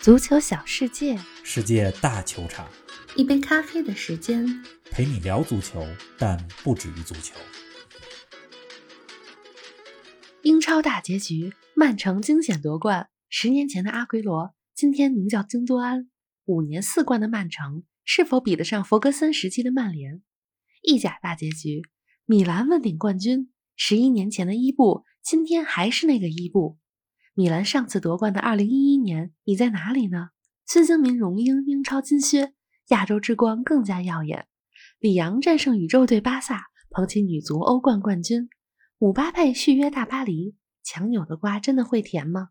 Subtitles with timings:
[0.00, 2.66] 足球小世界，世界大球场，
[3.16, 4.46] 一杯咖啡的时间。
[4.90, 7.34] 陪你聊足球，但不止于足球。
[10.40, 13.10] 英超大结局，曼城惊险夺冠。
[13.28, 16.08] 十年前的阿圭罗，今天名叫京多安。
[16.46, 20.22] 五年四冠的曼城，是否比得上弗格森时期的曼联？
[20.82, 21.82] 意甲大结局，
[22.24, 23.52] 米兰问鼎冠军。
[23.76, 26.78] 十一年前的伊布，今天还是那个伊布。
[27.40, 30.28] 米兰上次夺冠的二零一一年，你在哪里呢？
[30.66, 32.52] 孙兴民荣膺英超金靴，
[32.88, 34.46] 亚洲之光更加耀眼。
[34.98, 38.50] 里昂战胜宇宙队巴萨，捧起女足欧冠冠军。
[38.98, 42.50] 姆巴佩续约大巴黎，强扭的瓜真的会甜吗？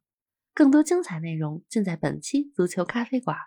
[0.56, 3.38] 更多精彩内容尽在本期足球咖啡馆。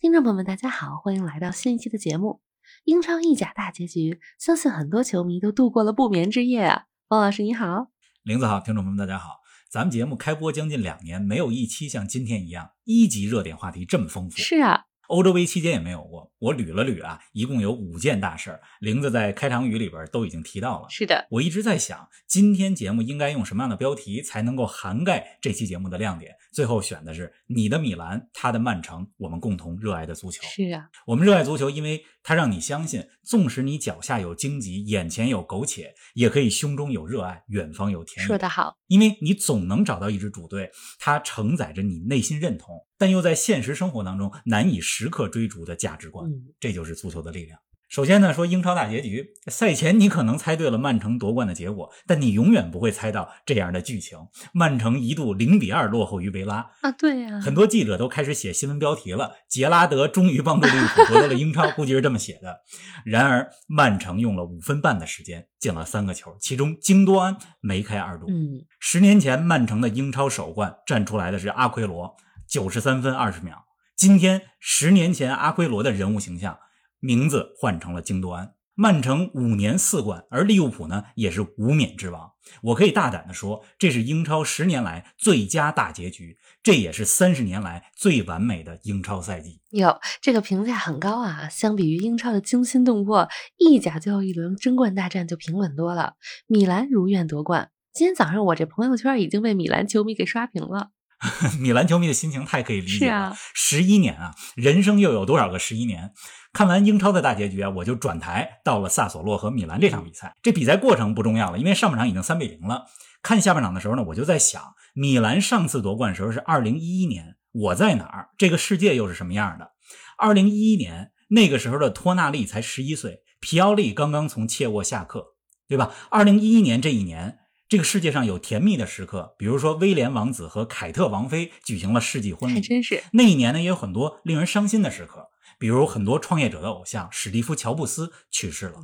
[0.00, 2.40] 听众朋友们，大家好，欢迎来到新一期的节目。
[2.84, 6.84] 英超意甲大结局，相信很多球迷都度过了不眠之夜啊。
[7.08, 7.90] 王老师你好，
[8.22, 9.34] 林子好，听众朋友们大家好。
[9.70, 14.38] 咱们节目开播将近两年，没有一期像今天一样一级热点话题这么丰富。
[14.38, 14.87] 是啊。
[15.08, 18.60] 欧洲杯期间也没有过，我捋了捋啊，一共有五件大事儿。
[18.80, 20.86] 玲子在开场语里边都已经提到了。
[20.90, 26.34] 是的，我一直在想，今天节目应该用什么样的标题才能够涵盖这期节目的亮点？
[26.52, 30.42] 最后选的是你的米兰，他的曼城，我们共同热爱的足球。
[30.46, 38.26] 是啊，我们热爱足球，因为它让你相信，纵使你脚下有荆棘，眼前有苟且，也可以胸中有热爱，远方有田野。
[38.26, 42.84] 说得好，因为你总能找到一支主队，它承载着你内心认同。
[42.98, 47.58] 但又在现实生活当中难以时刻追逐的价值观，这就是足球的力量。
[47.88, 54.18] 首先呢，说英超大结局，赛前你可能猜对了曼城夺冠的结果，但你永远不会猜到这样的剧情：
[54.52, 56.92] 曼城一度零比二落后于维拉啊！
[56.92, 62.60] 对呀，很多记者都开始写新闻标题了：杰拉德终于帮助利物浦夺得了英超，估计是这么写的。
[63.06, 68.26] 然而，曼城用了五分半的时间进了三个球，其中京多安梅开二度。
[68.28, 72.14] 嗯，十年前曼城的英超首冠站出来的是阿奎罗。
[72.48, 73.66] 九十三分二十秒。
[73.94, 76.58] 今天十年前阿圭罗的人物形象
[77.00, 78.54] 名字换成了京多安。
[78.80, 82.30] 曼城五年四冠，而利物浦呢也是无冕之王。
[82.62, 89.60] 我可以大胆的说，这是英超十年来最佳大结局，这也是三十年来最完美的英超赛季。
[89.70, 91.48] 哟，这个评价很高啊！
[91.48, 96.14] 相比于英超的惊心动魄，意甲最后一轮争冠大战就平稳多了。
[96.46, 97.72] 米兰如愿夺冠。
[97.92, 100.92] 今天早上我这朋友圈已经被米兰球迷给刷屏了。
[101.58, 103.36] 米兰球迷的心情太可以理解了。
[103.54, 106.12] 十一年啊，人生又有多少个十一年？
[106.52, 110.34] 看完英超的大结局啊，我就转台到了萨索洛和米兰这场比赛。
[110.42, 112.86] 这比赛过程不重要了，因为上半场已经三比零了。
[113.20, 114.62] 看下半场的时候呢，我就在想，
[114.94, 118.28] 米兰上次夺冠时候是二零一一年，我在哪儿？
[118.38, 119.72] 这个世界又是什么样的？
[120.16, 125.34] 二零一一年那个时候的托纳利才十一岁，皮奥利刚刚从切沃下课，
[125.68, 125.92] 对吧？
[126.10, 127.38] 二零一一年这一年。
[127.68, 133.02] 这个世界上有甜蜜的时刻，比如说威廉王子和凯特王妃举行了世纪婚礼，还真是。
[133.12, 138.76] 那一年呢，也有很多令人伤心的时刻，比如很多创业者的偶像史蒂夫·乔布斯去世了。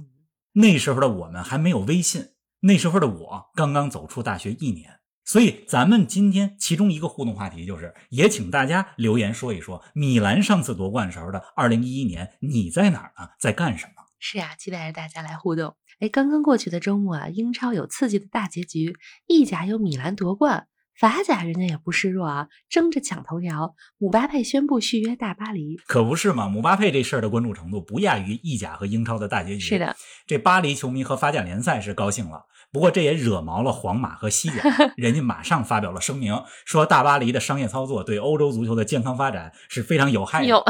[0.52, 13.30] 那时候的我们还没有微信，那时候的我刚刚走出大学一年，所以咱们今天其中一个互动话题就是，也请大家留言说一说，米兰上次夺冠时候的2011年，你在哪儿呢？
[13.40, 14.04] 在干什么？
[14.18, 15.74] 是啊，期待着大家来互动。
[16.04, 18.94] 哎，刚刚过去的周末啊，英超有刺激的大结局，
[19.26, 20.66] 意甲有米兰夺冠，
[21.00, 23.74] 法甲人家也不示弱啊，争着抢头条。
[23.96, 26.46] 姆巴佩宣布续约大巴黎，可不是嘛？
[26.46, 29.60] 姆巴佩这事儿的关注程度不亚于意甲和英超的大结局。
[29.60, 34.62] 是的，这巴黎球迷和法甲联赛是高兴了，不过这也惹毛了皇马和西甲，
[34.98, 40.46] 人家马上发表了声明，说大巴黎的商业操作对欧洲足球的健康发展是非常有害的。
[40.48, 40.62] 有，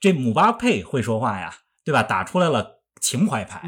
[0.00, 1.52] 这姆巴佩会说话呀，
[1.84, 2.02] 对吧？
[2.02, 2.77] 打出来了。
[3.00, 3.62] 情怀派，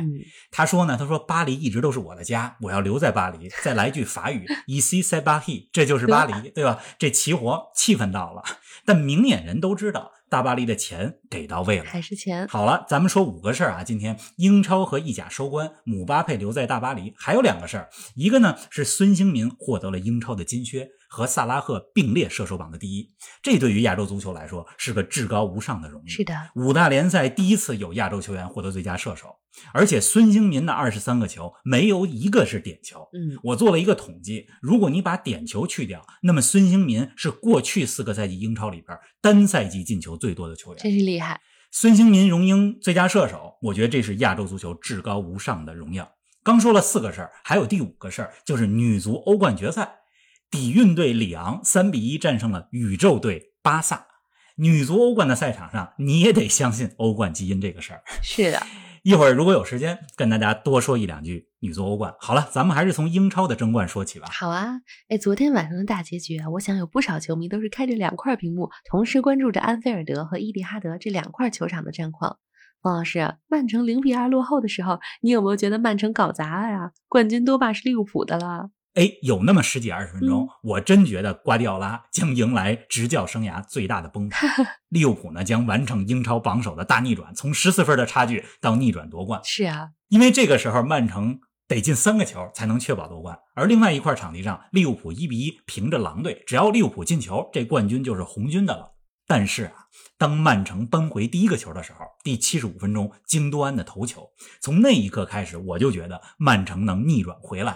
[0.50, 3.48] 他说呢，他说巴黎一直都是我的家，我要留在巴黎。
[3.62, 6.78] 再来句法语，ici c'est Paris，这就是巴黎，对吧？
[6.98, 8.42] 这齐活气氛到了。
[8.84, 12.46] 但明眼人都知道，大巴黎的钱给到位了，还是钱。
[12.48, 13.84] 好了，咱们说五个事儿啊。
[13.84, 20.88] 今天英超和意甲收官，姆巴佩留在大巴黎，还有两个事儿，一个呢是孙兴民获得了英超的金靴。
[21.10, 23.12] 和萨拉赫并列射手榜的第一，
[23.42, 26.08] 这对于亚洲足球来说是个至高无上的荣誉。
[26.08, 29.34] 是的，五大联赛第一次有亚洲球员获得最佳射手，
[29.74, 33.08] 而且孙兴民的二十三个球没有一个是点球。
[33.12, 40.80] 嗯，我做了一个统计，如果你把点球去掉，那么孙兴民是过去四个赛季英超里边单赛季进球最多的球员。
[40.80, 41.40] 真是厉害！
[41.72, 46.08] 孙兴民荣膺最佳射手，我觉得这是亚洲足球至高无上的荣耀。
[46.42, 49.99] 刚说了四个事儿，还有第五个事儿，就是女足欧冠决赛。
[50.50, 54.06] 底蕴队里昂三比一战胜了宇宙队巴萨。
[54.56, 58.02] 女足欧冠的赛场上，你也得相信欧冠基因这个事儿。
[58.22, 58.60] 是的，
[59.02, 62.14] 一会儿如果有时间，跟大家多说一两句女足欧冠。
[62.18, 64.28] 好了，咱们还是从英超的争冠说起吧。
[64.30, 72.36] 好啊，哎，昨天晚上的大结局啊，我想有不少球迷都是开着两块屏幕，同时关注着安菲尔德和伊蒂哈德这两块球场的战况。
[72.82, 76.92] 王老师，曼城零比二落后的时候，你有没有觉得曼城搞砸了呀？
[77.08, 78.70] 冠军多半是利物浦的了。
[78.94, 84.50] 哎，有那么十几二十分钟，我真觉得瓜迪奥拉将迎来执教生涯最大的崩盘，
[84.90, 89.40] 利物浦呢将完成英超榜首的大逆转，从十四分的差距到逆转夺冠。
[89.44, 91.38] 是啊，因为这个时候曼城
[91.68, 98.96] 得进三个球才能确保夺冠，而另外一块场地上，利物浦一比一平着狼队，只要利物浦进球，这冠军就是红军的了。
[99.24, 99.72] 但是啊，
[100.18, 104.28] 当曼城扳回第一个球的时候，第七十五分钟，京多安的头球，
[104.60, 107.72] 从那一刻开始，我就觉得曼城能逆转回来。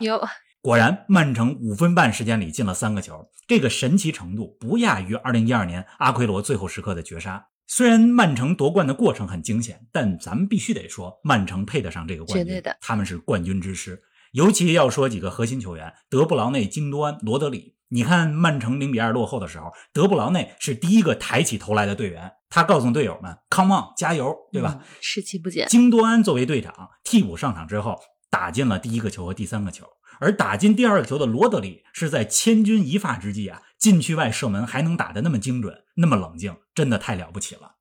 [0.64, 0.68] 有。
[0.70, 7.46] 果然，曼城五分半时间里进了三个球，这个神奇程度不亚于2012年阿奎罗最后时刻的绝杀。
[7.66, 14.02] 虽然曼城夺冠的过程很惊险，但咱们必须得说，曼城配得上这个冠军，绝对的，他们是冠军之师。
[14.32, 17.74] 尤其要说几个核心球员：德布劳内、京多安、罗德里。
[17.88, 25.68] 你看，曼城0比2落后的时候，德布劳内是第一个抬起头来的队员，他告诉队友们：“Come on，加油，对吧？”士气不减。
[25.68, 28.00] 京多安作为队长，替补上场之后，
[28.30, 29.86] 打进了第一个球和第三个球。
[30.20, 37.76] 而打进第二个球的罗德里是在千钧一发之际啊，禁区外射门还能打得那么精准，那么冷静，真的太了不起了。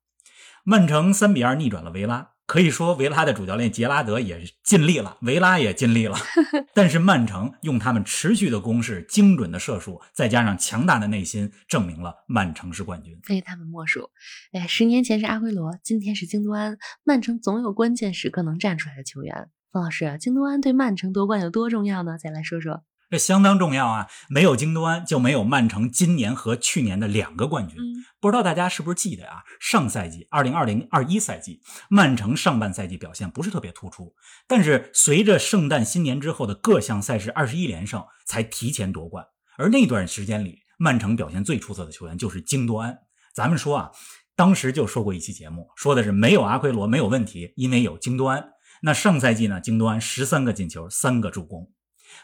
[0.64, 6.16] 曼城三比二逆转了维拉，可以说维拉的主教练杰拉德也尽力了，维拉也尽力了。
[6.72, 14.08] 但是曼城用他们持续的攻势、精准的射术，再加上强大的内心，证明了曼城是冠军，非他们莫属。
[14.52, 19.50] 哎，十年前是阿圭罗，今天是京多安，曼城总有关键时刻能站出来的球员。
[19.74, 22.16] 方老师，京多安对曼城夺冠有多重要呢？
[22.16, 24.06] 再来说说，这相当重要啊！
[24.28, 27.76] 没有京多安，就没有曼城今年和去年的两个冠军。
[28.20, 29.42] 不知道大家是不是记得啊？
[29.58, 31.60] 上赛季二零二零二一赛季，
[31.90, 34.14] 曼城上半赛季表现不是特别突出，
[34.46, 39.26] 但是随着圣诞新年之后的各项赛事二十一连胜，才提前夺冠。
[39.58, 42.96] 而那段时间里，曼城表现最出色的球员就是京多安。
[43.34, 43.90] 咱们说啊，
[44.36, 48.53] 当时就说过一期节目，说的是没有阿奎罗没有问题，因为有京多安。
[48.86, 49.62] 那上赛季呢？
[49.62, 51.72] 京多安十三个进球，三个助攻。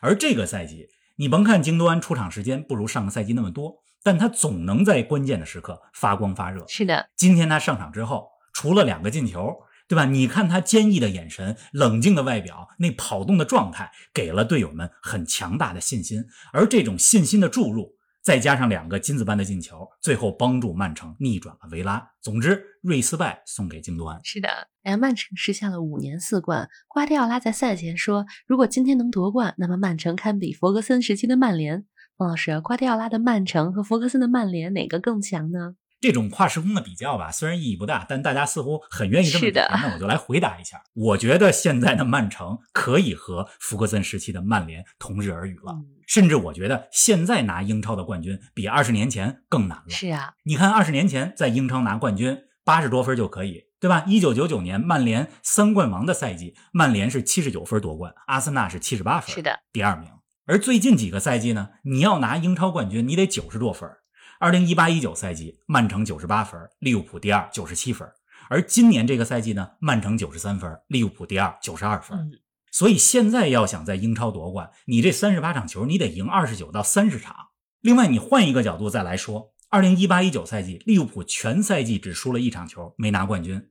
[0.02, 6.62] 而这个赛季，你甭看京多安出场时间不如上个赛季那么多，但他总能在关键的时刻发光发热。
[6.68, 9.56] 是的，今天他上场之后，除了两个进球，
[9.88, 10.04] 对吧？
[10.04, 16.26] 你看他坚毅的眼神、冷静的外表、那跑动的状态，给了队友们很强大的信心。
[16.52, 17.96] 而这种信心的注入。
[18.22, 22.06] 再加上两个金子般的进球，最后帮助曼城逆转了维拉。
[22.20, 24.20] 总之，瑞斯拜送给京多安。
[24.22, 26.68] 是的，哎，曼城实现了五年四冠。
[26.88, 31.84] 瓜迪奥拉在赛前说：“如果今天能夺冠，那么曼城堪比弗格森时期的曼联。”
[32.16, 35.74] 孟老师，瓜迪奥拉的曼城和弗格森的曼联哪个更强呢？
[36.00, 39.52] 这种跨时空的比较吧，虽然意义不大，但大家似乎很愿意这么比。
[39.52, 40.82] 那我就来回答一下。
[40.94, 45.74] 我觉得现在的曼城可以和弗格森时期的曼联同日而语了。
[46.06, 49.90] 甚至我觉得现在拿英超的冠军比二十年前更难了。
[49.90, 54.04] 是啊，你看二十年前在英超拿冠军八十多分就可以，对吧？
[54.06, 60.08] 一九九九年曼联三冠王的赛季，曼联是七十九分夺冠，阿森纳是七十八分，是的，第二名。
[60.44, 63.90] 而最近几个赛季呢，你要拿英超冠军，你得九十多分。
[64.38, 68.06] 二零一八一九赛季，曼城九十八分，利物浦第二，九十七分。
[68.48, 72.32] 而今年这个赛季呢，曼城九十三分，利物浦第二，九十二分。
[72.70, 77.34] 所以现在要想在英超夺冠，你这三十八场球你得赢二十九到三十场。
[77.80, 83.68] 另外，你换一个角度再来说，二零一八一九赛季利物浦全赛季只输了一场球，没拿冠军。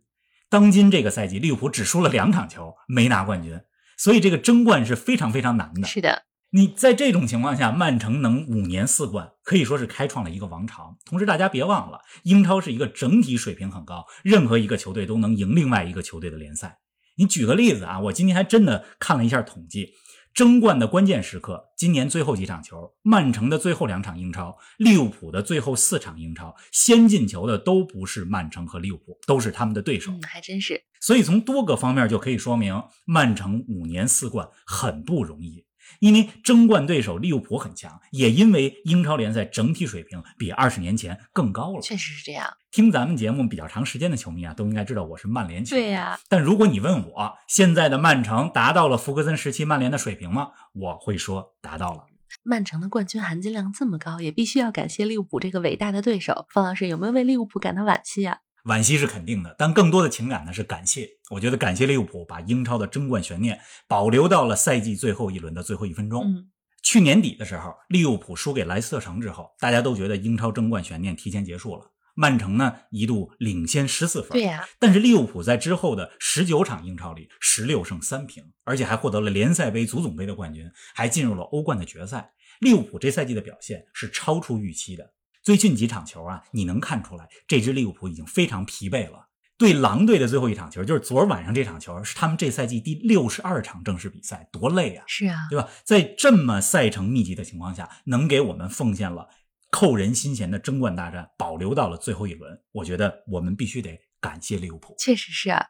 [0.50, 3.60] 当今这个赛季利物浦只输了两场球，没拿冠军。
[3.98, 5.86] 所以这个争冠是非常非常难的。
[5.86, 10.96] 是的，你在这种情况下，曼城能五年四冠，可以说是开创了一个王朝。
[11.06, 16.80] 同时，大家别忘了，英超是一个整体水平很高，任何一个球队都能赢另外一个球队的联赛。
[17.18, 19.92] 你举个例子啊，我今天还真的看了一下统计，
[20.34, 30.12] 争冠的关键时刻，今年最后几场球，曼城的最后两场英超，利物浦的最后四场英超，先进球的都不是曼城和利物浦，都是他们的对手。
[30.12, 30.82] 嗯，还真是。
[31.02, 35.66] 所以从多个方面就可以说明，曼城五年四冠很不容易。
[36.00, 41.82] 因为争冠对手利物浦很强，也因为英超联赛整体水平比二十年前更高了。
[41.82, 42.48] 确实是这样。
[42.72, 45.82] 听咱们节目比较长时间的球迷啊，都应该知道我是曼联球迷。
[45.82, 46.20] 对呀。
[46.30, 50.50] 但如果你问我现在的曼城达到了福格森时期曼联的水平吗？
[50.74, 52.06] 我会说达到了。
[52.44, 56.46] 曼城的冠军含金量这么高，也必须要感谢利物浦这个伟大的对手。
[56.54, 58.38] 方老师有没有为利物浦感到惋惜啊？
[58.66, 61.08] 惋惜是肯定的，但更多的情感呢是感谢。
[61.32, 66.24] 我觉得感谢利物浦把英超的争冠悬念保留到了赛季最后一轮的最后一分钟。
[66.24, 66.50] 嗯，
[66.84, 71.92] 去年底的时候，利物浦输给莱斯特城之后，大家都觉得英超争冠悬念提前结束了。
[72.20, 74.32] 曼城呢一度领先十四分。
[74.32, 82.34] 对呀、但是利物浦在之后的十九场英超里十六胜三平，而且还获得了联赛杯、足总杯的冠军，还进入了欧冠的决赛。
[82.60, 85.14] 利物浦这赛季的表现是超出预期的。
[85.42, 89.28] 最近几场球啊，你能看出来这支利物浦已经非常疲惫了。
[89.58, 95.04] 对狼队的最后一场球，就是昨儿晚上这场球，是他们这赛季第六十二场正式比赛，多累啊！
[95.06, 95.68] 是啊，对吧？
[95.84, 99.28] 在这么赛程密集的情况下，能给我们奉献了
[99.72, 104.96] 扣人心弦的争冠大战，保留到了最后一轮，我觉得我们必须得感谢利物浦。
[104.98, 105.66] 确实是啊。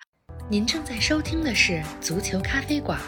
[0.49, 2.99] 您正在收听的是《足球咖啡馆》，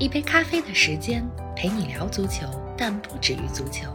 [0.00, 3.92] 一杯咖啡的时间陪你聊足球，但不止于足球。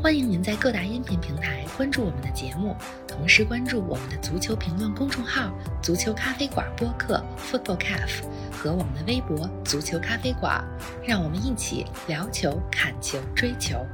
[0.00, 8.22] 欢迎您在各大音频平台关注我们的节目，同时关注我们的足球评论公众号“足球咖啡馆播客 ”（Football Cafe）
[8.52, 10.64] 和我们的微博“足球咖啡馆”，
[11.06, 13.84] 让我们一起聊球、看球、追球。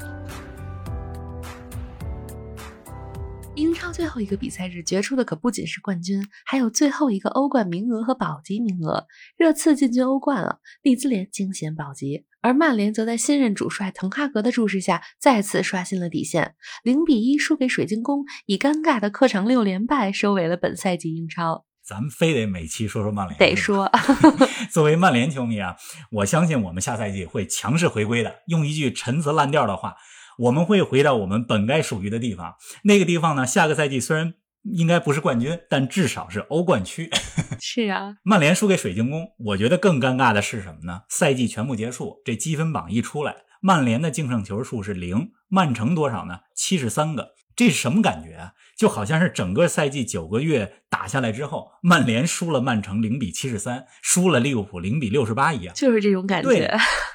[3.58, 9.04] 英超最后一个比赛日决出的可不仅是冠军，还有最后一个欧冠名额和保级名额。
[9.36, 21.64] 热刺进军欧冠了，利兹联惊险保级，而曼联则在新任主帅滕哈格的注视下再次刷新了底线，零比一输给水晶宫，以尴尬的客场六连败收尾了本赛季英超。
[21.84, 23.90] 咱们非得每期说说曼联，得说，
[24.70, 25.74] 作为曼联球迷啊，
[26.12, 28.32] 我相信我们下赛季会强势回归的。
[28.46, 29.96] 用一句陈词滥调的话。
[30.38, 32.54] 我们会回到我们本该属于的地方，
[32.84, 33.44] 那个地方呢？
[33.44, 37.10] 下个赛季虽然应该不是冠军，但至少是欧冠区。
[37.60, 41.02] 是啊，曼联输给水晶宫，我觉得更尴尬的是什么呢？
[41.08, 46.38] 赛季全部结束，这积分榜一出来，曼联的净胜球数是零，曼城多少呢？
[46.54, 48.52] 七十三个，这是什么感觉啊？
[48.78, 56.48] 就好像是整个赛季九个月打下来之后，曼联输了曼城零比七十三，输了利物浦零比六十八一样，就是这种感觉。
[56.48, 56.64] 对，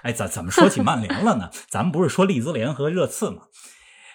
[0.04, 1.50] 哎，怎怎么说起曼联了呢？
[1.72, 3.44] 咱们不是说利兹联和热刺吗？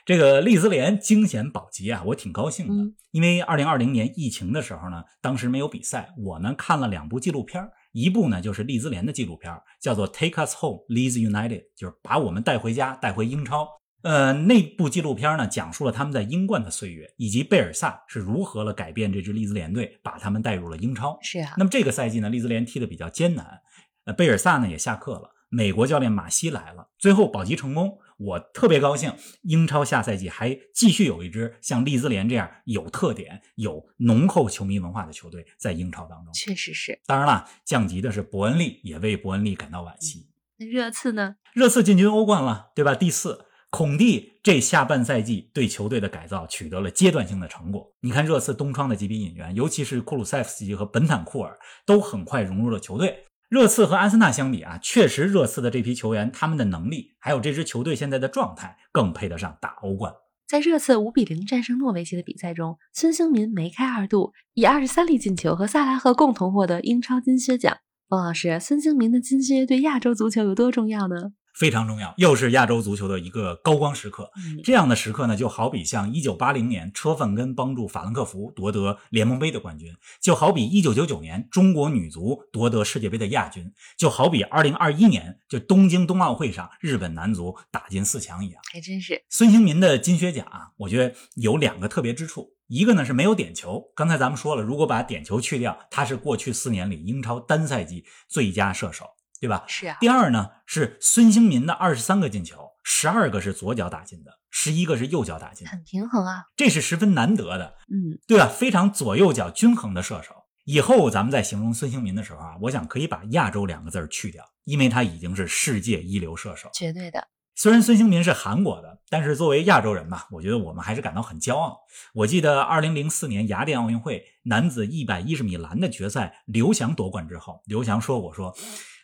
[0.05, 13.69] 这个利兹联惊险保级啊，我挺高兴的，嗯、因为二零二零年疫情的时候呢，当时没有比赛，我呢看了两部纪录片，一部呢就是利兹联的纪录片，叫做《Take Us Home, Leeds United》，就是把我们带回家，带回英超。
[14.03, 21.19] 呃，那部纪录片呢，讲述了他们在英冠的岁月，以及贝尔萨是如何了改变这支利兹联队，把他们带入了英超。
[21.21, 23.61] 是啊，那么这个赛季呢，利兹联踢得比较艰难，
[24.05, 29.13] 呃，贝尔萨呢也下课了，美国教练马西来了，最后保级成功，我特别高兴。
[29.43, 36.33] 英超下赛季还继续有一支像利兹联这样有特点、有浓厚球迷文化的球队在英超当中。
[36.33, 37.01] 确实是。
[37.05, 40.29] 当然了，降级的是伯恩利，也为伯恩利感到惋惜。
[40.59, 41.35] 那热刺呢？
[41.53, 42.95] 热刺进军欧冠了，对吧？
[42.95, 43.47] 第四。
[43.71, 47.87] 孔蒂这下半赛季对球队的改造取得了阶段性的成果。
[48.01, 53.25] 你看热刺东窗的几笔引援，尤其是库鲁塞夫斯基和本坦库尔，都很快融入了球队。
[53.51, 60.15] 热刺和阿森纳相比啊，确实热刺的这批球员，他们的能力还有这支球队现在的状态，更配得上打欧冠。
[60.47, 67.77] 在热刺五比零战胜诺维奇的比赛中，孙兴民梅开二度，以二十三粒进球和萨拉赫共同获得英超金靴奖。
[68.09, 71.33] 王老师，孙兴民的金靴对亚洲足球有多重要呢？
[71.59, 74.31] 非常重要，又是亚洲足球的一个高光时刻。
[74.37, 88.63] 嗯、这样的时刻呢，就好比像一九八零年车范根帮助法兰克福夺得联盟杯的冠军，就好比一九九九年中国女足夺得世界杯的亚军，就好比二零二一年就东京冬奥会上日本男足打进四强一样。
[88.73, 89.21] 还真是。
[89.29, 93.83] 孙兴民的金靴奖啊，我觉得有两个特别之处，一个呢是没有点球。
[93.97, 99.05] 刚才咱们说了，如果把点球去掉，他是过去四年里英超单赛季最佳射手。
[99.41, 99.65] 对吧？
[99.67, 99.97] 是啊。
[100.01, 106.45] 第二呢，是孙兴民的二十三个进球，十二个是左脚打进的，十一个是右脚打进的，很平衡啊。
[106.57, 108.47] 这是十分难得的，嗯，对吧？
[108.47, 110.35] 非常左右脚均衡的射手。
[110.65, 117.27] 以后咱们在形容孙兴民的时候啊，我想可以把“亚洲”两个字去掉，因为他已经是世界一流射手，绝对的。
[117.55, 121.79] 虽然孙兴民是韩国的，但是作为亚洲人吧，我觉得我们还是感到很骄傲。
[122.13, 128.55] 我记得二零零四年雅典奥运会男子一百一十米栏的决赛，刘翔夺冠之后，刘翔说：“我说。”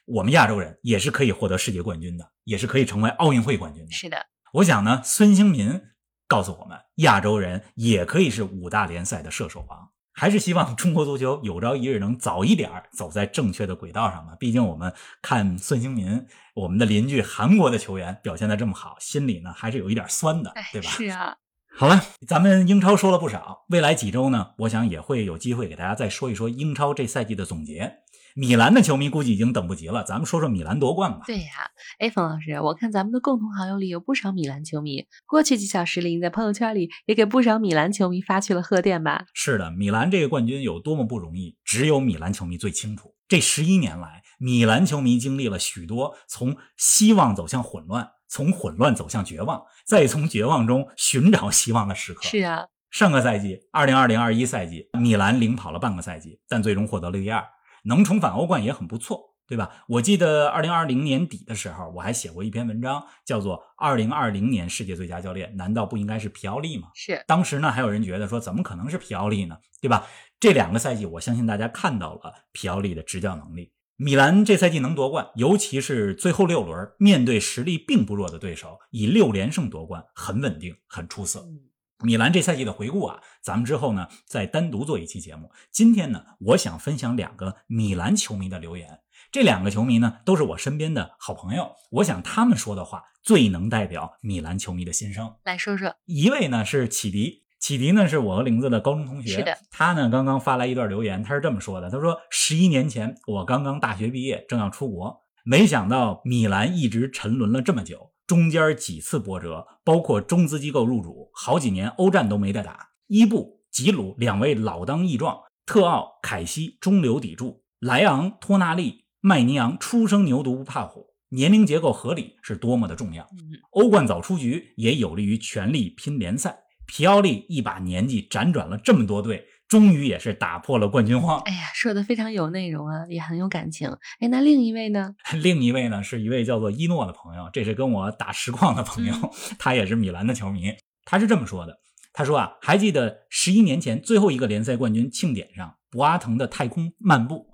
[0.06, 3.90] 我们亚洲人也是可以获得世界冠军的，也是可以成为奥运会冠军的。
[3.92, 5.80] 是的，我想呢，孙兴民
[6.28, 9.90] 告诉我们，亚洲人也可以是五大联赛的射手王。
[10.16, 14.36] 还是希望中国足球有朝一日能早一点走在正确的轨道上吧。
[14.38, 20.88] 毕竟我们看孙兴民，我们的邻居韩国的球员表现的这么好，心里呢还是有一点酸的，对吧？
[20.88, 21.36] 是啊。
[21.76, 28.03] 好了，咱们英超说了不少，未来几周呢，我想也会有机会给大家再说一说英超这赛季的总结。
[28.36, 31.20] 米兰的球迷估计已经等不及了，咱们说说米兰夺冠吧。
[31.24, 39.24] 对呀，哎，冯老师，我看咱们的共同好友里有不少米兰球迷，过去几小时里你在朋友圈里也给不少米兰球迷发去了贺电吧？
[39.34, 43.14] 是的，米兰这个冠军有多么不容易，只有米兰球迷最清楚。
[43.28, 52.22] 这十一年来，米兰球迷经历了许多从希望走向混乱，从混乱走向绝望，再从绝望中寻找希望的时刻。
[52.24, 52.66] 是啊。
[52.90, 57.44] 上个赛季二零二零二一赛季，米兰领跑了半个赛季，但最终获得了第二，
[57.84, 59.84] 能重返欧冠也很不错，对吧？
[59.88, 69.56] 我记得二零二零年底的时候，我还写过一篇文章，叫做《二零二零年世界最佳教练难道不应该是皮奥利吗？》是当时呢，还有人觉得说，怎么可能是皮奥利呢？
[69.80, 70.06] 对吧？
[70.40, 73.72] 这两个赛季，我相信大家看到了皮奥利的执教能力。
[73.96, 81.40] 米兰这赛季能夺冠，尤其是最后六轮，面对实力并不弱的对手，以六连胜夺冠，很稳定，很出色。
[81.40, 81.60] 嗯
[82.04, 85.50] 米兰这赛季的回顾啊，咱们之后呢再单独做一期节目。
[85.70, 89.00] 今天呢，我想分享两个米兰球迷的留言。
[89.32, 95.34] 这两个球迷呢，都是我身边的好朋友，我想他们说的话最能代表米兰球迷的心声。
[95.44, 99.36] 来说说，一位呢是启迪，启迪呢是我和玲子的高中同学。
[99.36, 112.88] 是的，他呢刚刚发来一段留言，他是这么说的：他说十一年前我刚刚大学毕业，正要出国，没想到米兰一直沉沦了这么久，中间几次波折，包括中资机构入主，好几年欧战都没得打。
[113.06, 123.24] 伊布、吉鲁两位老当益壮，特奥、凯西中流砥柱，莱昂、托纳利、麦尼昂初生牛犊不怕虎，年龄结构合理是多么的重要。
[123.32, 126.60] 嗯，欧冠早出局也有利于全力拼联赛。
[126.86, 131.40] 皮奥利一把年纪辗转了这么多队，终于也是打破了冠军荒。
[131.40, 133.88] 哎呀，说的非常有内容啊，也很有感情。
[134.20, 135.16] 哎，那另一位呢？
[135.42, 139.12] 另一位呢是一位叫做伊诺的朋友，这是跟我打实况的朋友，
[139.58, 140.72] 他也是米兰的球迷。
[141.04, 141.76] 他是这么说的
[142.14, 147.48] ：“他说啊，还记得十一年前最后一个联赛冠军庆典上，博阿滕的太空漫步；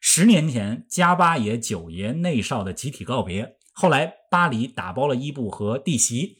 [0.00, 3.56] 十年前加巴爷、九爷、内少的集体告别。
[3.74, 6.38] 后来巴黎打包了伊布和蒂席。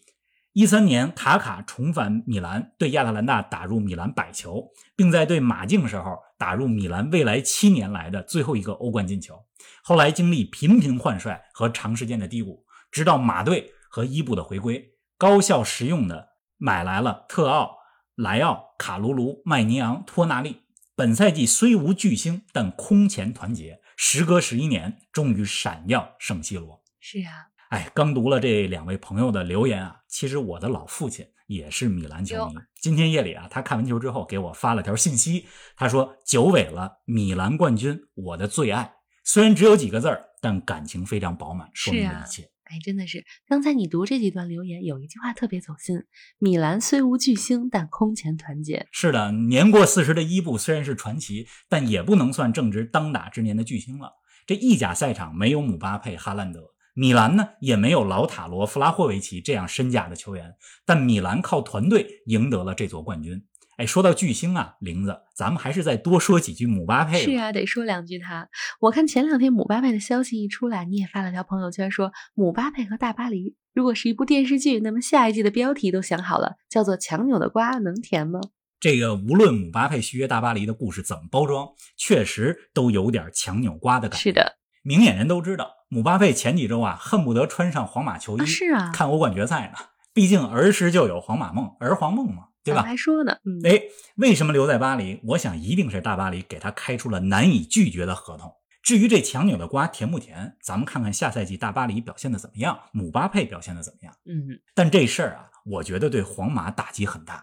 [0.56, 9.38] 一三年，卡卡重返米兰，对亚特兰大打入米兰百球，并在对马竞时候打入米兰未来七年来的最后一个欧冠进球。
[9.82, 17.76] 后来经历频频换帅和长时间的低谷，直到马队和伊布的回归，高效实用的买来了特奥、
[18.14, 20.62] 莱奥、卡卢卢、麦尼昂、托纳利。
[20.94, 26.82] 本赛季虽无巨星，但空前团结，时隔十一年，终于闪耀圣西罗。
[26.98, 32.54] 是啊，哎，刚读了这两位朋友的留言啊，其实我的老父亲也是米兰球迷。
[32.80, 35.46] 今天夜里啊，他看完球之后给我发了条信息，
[35.76, 42.48] 他说：“久违了，米兰冠军，我的最爱。”虽然只有几个字儿，但感情非常饱满，说明了一切。
[42.62, 46.04] 哎，真的是，刚才你读这几段留言，有一句话特别走心：
[46.38, 48.86] 米兰虽无巨星，但空前团结。
[48.92, 54.12] 是的，年过四十的伊布虽然是传奇，但也不能算正值当打之年的巨星了。
[54.46, 60.54] 这意甲赛场没有姆巴佩、哈兰德，米兰呢也没有老塔罗、弗拉霍维奇这样身价的球员，
[60.86, 63.44] 但米兰靠团队赢得了这座冠军。
[63.76, 67.22] 哎，说到巨星啊，玲子，咱们还是再多说几句姆巴佩。
[67.22, 68.48] 是啊，得说两句他。
[68.80, 78.40] 我看前两天姆巴佩的消息一出来，你也发了条朋友圈说，姆巴佩和大巴黎如果是一部电视剧，那么下一季的标题都想好了，叫做《强扭的瓜能甜吗》。
[78.80, 84.22] 这个无论姆巴佩续约大巴黎的故事怎么包装，确实都有点强扭瓜的感觉。
[84.22, 84.56] 是的，
[84.86, 89.78] 明眼人都知道，姆巴佩前几周啊，恨不得穿上皇马球衣、啊是啊看欧冠决赛呢。
[90.14, 92.82] 毕竟儿时就有皇马梦，儿皇梦嘛，对吧？
[92.82, 93.82] 还说呢，嗯，哎，
[94.18, 95.20] 为什么留在巴黎？
[95.24, 98.52] 我想一定是大巴黎给他开出了难以拒绝的合同。
[98.80, 104.14] 至于这强扭的瓜甜不甜，咱们看看下赛季大巴黎表现的怎么样，姆巴佩表现的怎么样。
[104.26, 107.42] 嗯，但这事儿啊，我觉得对皇马打击很大。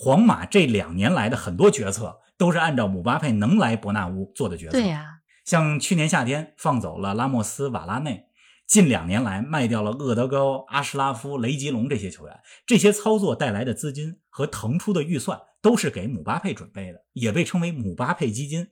[0.00, 4.72] 皇马这两年来的很多决策都是按照姆巴佩能来伯纳乌做的决策。
[4.72, 5.17] 对呀、
[5.48, 8.26] 像去年夏天放走了拉莫斯、瓦拉内，
[8.66, 18.68] 近两年来卖掉了厄德高、阿什拉夫、雷吉隆这些球员，这些操作带来的资金和腾出的预算都是给姆巴佩准备的，也被称为姆巴佩基金。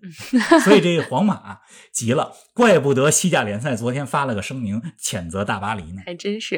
[0.64, 1.60] 所以这皇马
[1.94, 6.02] 急了，怪不得西甲联赛昨天发了个声明谴责大巴黎呢。
[6.04, 6.56] 还真是。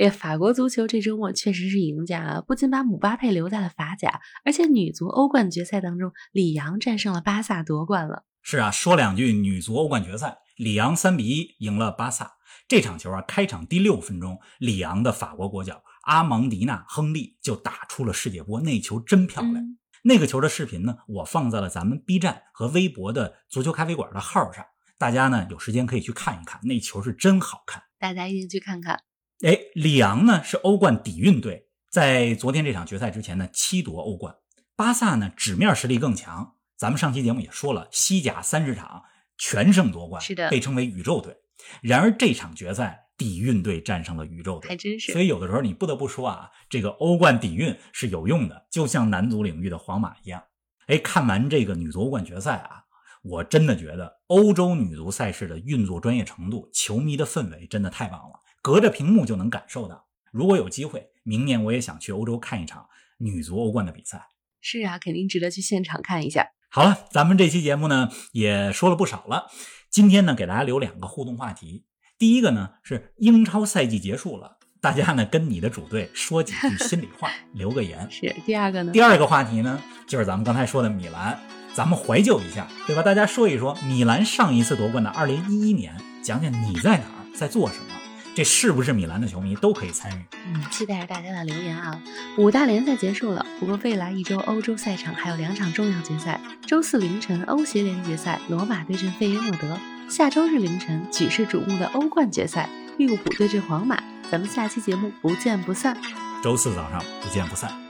[0.00, 2.40] 哎呀，法国足球这周末确实是赢家啊！
[2.40, 8.24] 不仅把姆巴佩留在了法甲，而且女足欧冠决赛当中，里昂战胜了巴萨夺冠了。
[8.42, 12.34] 是啊，说两句女足欧冠决赛，里昂三比一赢了巴萨。
[12.66, 19.54] 这场球啊，开场第六分钟，里昂的法国国脚阿芒迪纳·亨利就打出了世界波，那球真漂亮。
[19.56, 24.64] 嗯那个球的视频呢，我放在了咱们 B 站和微博的足球咖啡馆的号上，
[24.96, 27.82] 大家呢有时间可以去看一看，那球是真好看。
[27.98, 28.98] 大家一定去看看。
[29.42, 34.34] 哎，里昂呢是欧冠底蕴队，在昨天这场决赛之前呢，七夺欧冠。
[34.74, 39.04] 巴萨呢纸面实力更强，咱们上期节目也说了，西甲三十场
[39.36, 41.36] 全胜夺冠，是的被称为宇宙队。
[41.82, 50.42] 然而这场决赛，底蕴队战胜了宇宙队，还真是所以有的时候你不得不说啊，这个欧冠底蕴是有用的，就像男足领域的皇马一样。
[50.86, 52.84] 哎，看完这个女足欧冠决赛啊，
[53.20, 60.08] 我真的觉得欧洲女足赛事的运作专业程度、球迷的氛围真的太棒了，隔着屏幕就能感受到。
[60.32, 62.88] 如果有机会，明年我也想去欧洲看一场
[63.18, 64.28] 女足欧冠的比赛。
[64.62, 66.52] 是啊，肯定值得去现场看一下。
[66.72, 69.46] 好了，咱们这期节目呢也说了不少了，
[69.90, 71.84] 今天呢给大家留两个互动话题。
[72.16, 78.08] 第一个呢是英超赛季结束了，大家呢跟你的主队说几句心里话， 留个言。
[78.08, 78.92] 是第二个呢？
[78.92, 81.36] 第二个话题呢就是咱们刚才说的米兰，
[81.74, 83.02] 咱们怀旧一下，对吧？
[83.02, 87.99] 大家说一说米兰上一次夺冠的二零一一年，讲讲你在哪儿，在做什么。
[88.34, 90.24] 这是不是米兰的球迷都可以参与？
[90.46, 92.00] 嗯，期待着大家的留言啊！
[92.38, 96.40] 五大联赛结束了，不过未来一周欧洲赛场还有两场重要决赛。
[96.66, 99.76] 周四凌晨欧协联决赛，罗马对阵费耶诺德；
[100.08, 104.02] 下周日凌晨举世瞩目的欧冠决赛，利物浦对阵皇马。
[104.30, 105.96] 咱们下期节目不见不散。
[106.42, 107.89] 周四早上不见不散。